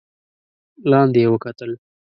[0.91, 1.71] لاندې يې وکتل.